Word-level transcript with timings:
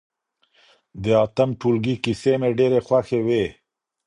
د 1.03 1.05
اتم 1.25 1.49
ټولګي 1.59 1.95
کیسې 2.03 2.33
مي 2.41 2.51
ډېرې 2.59 2.79
خوښې 2.87 3.19
وې. 3.27 3.43